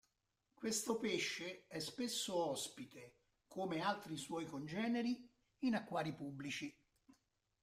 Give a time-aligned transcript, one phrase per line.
[0.55, 6.75] Questo pesce è spesso ospite, come altri suoi congeneri, in acquari pubblici.